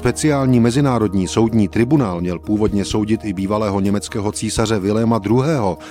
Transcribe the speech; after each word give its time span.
Speciální 0.00 0.60
mezinárodní 0.60 1.28
soudní 1.28 1.68
tribunál 1.68 2.20
měl 2.20 2.38
původně 2.38 2.84
soudit 2.84 3.24
i 3.24 3.32
bývalého 3.32 3.80
německého 3.80 4.32
císaře 4.32 4.78
Viléma 4.78 5.20
II. 5.26 5.42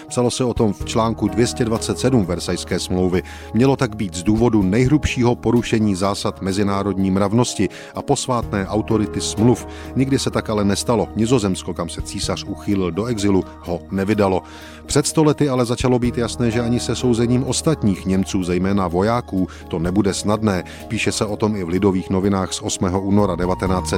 Psalo 0.07 0.31
se 0.31 0.43
o 0.43 0.53
tom 0.53 0.73
v 0.73 0.85
článku 0.85 1.27
227 1.27 2.25
Versajské 2.25 2.79
smlouvy. 2.79 3.23
Mělo 3.53 3.75
tak 3.75 3.95
být 3.95 4.15
z 4.15 4.23
důvodu 4.23 4.63
nejhrubšího 4.63 5.35
porušení 5.35 5.95
zásad 5.95 6.41
mezinárodní 6.41 7.11
mravnosti 7.11 7.69
a 7.95 8.01
posvátné 8.01 8.67
autority 8.67 9.21
smluv. 9.21 9.67
Nikdy 9.95 10.19
se 10.19 10.29
tak 10.29 10.49
ale 10.49 10.65
nestalo. 10.65 11.07
Nizozemsko, 11.15 11.73
kam 11.73 11.89
se 11.89 12.01
císař 12.01 12.43
uchýlil 12.43 12.91
do 12.91 13.05
exilu, 13.05 13.43
ho 13.59 13.79
nevydalo. 13.91 14.41
Před 14.85 15.07
stolety 15.07 15.49
ale 15.49 15.65
začalo 15.65 15.99
být 15.99 16.17
jasné, 16.17 16.51
že 16.51 16.61
ani 16.61 16.79
se 16.79 16.95
souzením 16.95 17.43
ostatních 17.43 18.05
Němců, 18.05 18.43
zejména 18.43 18.87
vojáků, 18.87 19.47
to 19.67 19.79
nebude 19.79 20.13
snadné. 20.13 20.63
Píše 20.87 21.11
se 21.11 21.25
o 21.25 21.37
tom 21.37 21.55
i 21.55 21.63
v 21.63 21.69
Lidových 21.69 22.09
novinách 22.09 22.53
z 22.53 22.61
8. 22.61 22.85
února 23.01 23.35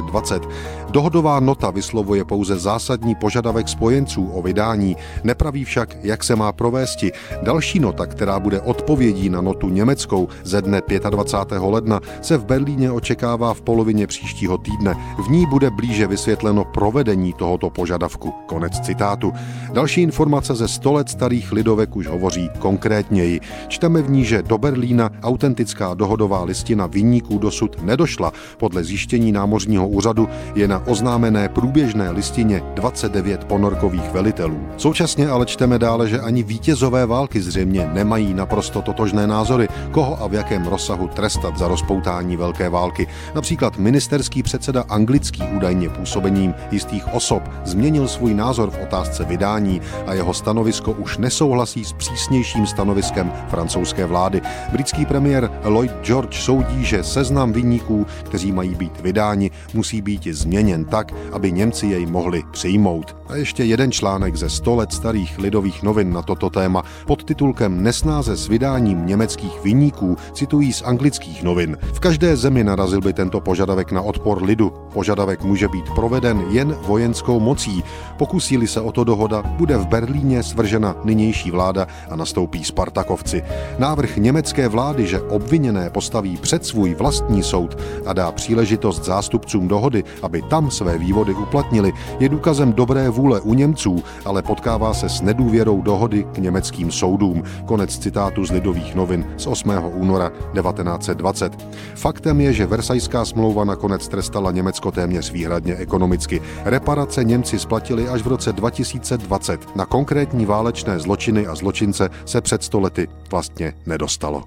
1920. 0.06 0.42
Dohodová 0.90 1.40
nota 1.40 1.70
vyslovuje 1.70 2.24
pouze 2.24 2.58
zásadní 2.58 3.14
požadavek 3.14 3.68
spojenců 3.68 4.30
o 4.32 4.42
vydání, 4.42 4.96
nepraví 5.24 5.64
však, 5.64 5.96
jak 6.02 6.24
se 6.24 6.36
má 6.36 6.52
provést. 6.52 7.04
Další 7.42 7.78
nota, 7.80 8.06
která 8.06 8.40
bude 8.40 8.60
odpovědí 8.60 9.28
na 9.28 9.40
notu 9.40 9.68
německou 9.68 10.28
ze 10.44 10.62
dne 10.62 10.82
25. 11.10 11.58
ledna, 11.60 12.00
se 12.20 12.36
v 12.36 12.44
Berlíně 12.44 12.90
očekává 12.90 13.54
v 13.54 13.60
polovině 13.60 14.06
příštího 14.06 14.58
týdne. 14.58 14.94
V 15.26 15.30
ní 15.30 15.46
bude 15.46 15.70
blíže 15.70 16.06
vysvětleno 16.06 16.64
provedení 16.64 17.32
tohoto 17.32 17.70
požadavku. 17.70 18.32
Konec 18.46 18.80
citátu. 18.80 19.32
Další 19.72 20.02
informace 20.02 20.54
ze 20.54 20.68
100 20.68 20.92
let 20.92 21.08
starých 21.08 21.52
lidovek 21.52 21.96
už 21.96 22.06
hovoří 22.06 22.50
konkrétněji. 22.58 23.40
Čteme 23.68 24.02
v 24.02 24.10
ní, 24.10 24.24
že 24.24 24.42
do 24.42 24.58
Berlína 24.58 25.10
autentická 25.22 25.94
dohodová 25.94 26.44
listina 26.44 26.86
vinníků 26.86 27.38
dosud 27.38 27.82
nedošla. 27.82 28.32
Podle 28.58 28.84
zjištění 28.84 29.32
námořního 29.32 29.88
úřadu 29.92 30.28
je 30.54 30.68
na 30.68 30.82
oznámené 30.86 31.48
průběžné 31.48 32.10
listině 32.10 32.62
29 32.74 33.44
ponorkových 33.44 34.10
velitelů. 34.12 34.58
Současně 34.76 35.28
ale 35.28 35.46
čteme 35.46 35.78
dále, 35.78 36.08
že 36.08 36.20
ani 36.20 36.42
vítězové 36.42 37.06
války 37.06 37.42
zřejmě 37.42 37.90
nemají 37.92 38.34
naprosto 38.34 38.82
totožné 38.82 39.26
názory, 39.26 39.68
koho 39.90 40.22
a 40.22 40.26
v 40.26 40.34
jakém 40.34 40.66
rozsahu 40.66 41.08
trestat 41.08 41.58
za 41.58 41.68
rozpoutání 41.68 42.36
velké 42.36 42.68
války. 42.68 43.06
Například 43.34 43.78
ministerský 43.78 44.42
předseda 44.42 44.84
anglický 44.88 45.42
údajně 45.56 45.88
působením 45.88 46.54
jistých 46.70 47.14
osob 47.14 47.42
změnil 47.64 48.08
svůj 48.08 48.34
názor 48.34 48.70
v 48.70 48.82
otázce 48.82 49.24
vydání 49.24 49.80
a 50.06 50.14
jeho 50.14 50.34
stanovisko 50.34 50.92
už 50.92 51.18
nesouhlasí 51.18 51.84
s 51.84 51.92
přísnějším 51.92 52.66
stanoviskem 52.66 53.32
francouzské 53.48 54.06
vlády. 54.06 54.40
Britský 54.72 55.06
premiér 55.06 55.50
Lloyd 55.64 55.92
George 56.02 56.36
soudí, 56.36 56.84
že 56.84 57.04
seznam 57.04 57.52
vinníků, 57.52 58.06
kteří 58.22 58.52
mají 58.52 58.74
být 58.74 59.00
vydáni, 59.00 59.50
musí 59.74 60.02
být 60.02 60.26
změněn 60.26 60.84
tak, 60.84 61.12
aby 61.32 61.52
Němci 61.52 61.86
jej 61.86 62.06
mohli 62.06 62.42
přijmout. 62.50 63.16
A 63.28 63.36
ještě 63.36 63.64
jeden 63.64 63.92
článek 63.92 64.36
ze 64.36 64.50
100 64.50 64.74
let 64.74 64.92
starých 64.92 65.38
lidových 65.38 65.82
novin 65.82 66.12
na 66.12 66.22
toto 66.22 66.50
téma 66.50 66.82
pod 67.06 67.24
titulkem 67.24 67.82
Nesnáze 67.82 68.36
s 68.36 68.48
vydáním 68.48 69.06
německých 69.06 69.62
vinníků 69.64 70.16
citují 70.32 70.72
z 70.72 70.82
anglických 70.82 71.42
novin. 71.42 71.78
V 71.92 72.00
každé 72.00 72.36
zemi 72.36 72.64
narazil 72.64 73.00
by 73.00 73.12
tento 73.12 73.40
požadavek 73.40 73.92
na 73.92 74.02
odpor 74.02 74.42
lidu. 74.42 74.72
Požadavek 74.92 75.42
může 75.42 75.68
být 75.68 75.84
proveden 75.94 76.44
jen 76.50 76.76
vojenskou 76.86 77.40
mocí. 77.40 77.84
Pokusí 78.18 78.66
se 78.66 78.80
o 78.80 78.92
to 78.92 79.04
dohoda, 79.04 79.42
bude 79.42 79.76
v 79.76 79.86
Berlíně 79.86 80.42
svržena 80.42 80.96
nynější 81.04 81.50
vláda 81.50 81.86
a 82.10 82.16
nastoupí 82.16 82.64
Spartakovci. 82.64 83.42
Návrh 83.78 84.16
německé 84.16 84.68
vlády, 84.68 85.06
že 85.06 85.20
obviněné 85.20 85.90
postaví 85.90 86.36
před 86.36 86.66
svůj 86.66 86.94
vlastní 86.94 87.42
soud 87.42 87.78
a 88.06 88.12
dá 88.12 88.32
příležitost 88.32 89.04
zástupcům 89.04 89.61
dohody, 89.68 90.04
aby 90.22 90.42
tam 90.42 90.70
své 90.70 90.98
vývody 90.98 91.34
uplatnili, 91.34 91.92
je 92.18 92.28
důkazem 92.28 92.72
dobré 92.72 93.08
vůle 93.08 93.40
u 93.40 93.54
Němců, 93.54 94.02
ale 94.24 94.42
potkává 94.42 94.94
se 94.94 95.08
s 95.08 95.20
nedůvěrou 95.20 95.82
dohody 95.82 96.24
k 96.32 96.38
německým 96.38 96.90
soudům. 96.90 97.42
Konec 97.66 97.98
citátu 97.98 98.44
z 98.44 98.50
Lidových 98.50 98.94
novin 98.94 99.26
z 99.36 99.46
8. 99.46 99.72
února 99.94 100.28
1920. 100.28 101.68
Faktem 101.94 102.40
je, 102.40 102.52
že 102.52 102.66
Versajská 102.66 103.24
smlouva 103.24 103.64
nakonec 103.64 104.08
trestala 104.08 104.50
Německo 104.50 104.90
téměř 104.90 105.32
výhradně 105.32 105.74
ekonomicky. 105.76 106.42
Reparace 106.64 107.24
Němci 107.24 107.58
splatili 107.58 108.08
až 108.08 108.22
v 108.22 108.26
roce 108.26 108.52
2020. 108.52 109.76
Na 109.76 109.86
konkrétní 109.86 110.46
válečné 110.46 110.98
zločiny 110.98 111.46
a 111.46 111.54
zločince 111.54 112.10
se 112.24 112.40
před 112.40 112.62
stolety 112.62 113.08
vlastně 113.30 113.72
nedostalo. 113.86 114.44